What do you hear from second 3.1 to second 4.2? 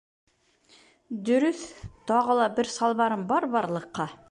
бар-барлыҡҡа.